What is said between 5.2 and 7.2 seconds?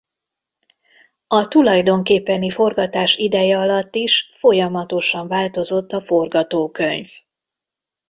változott a forgatókönyv.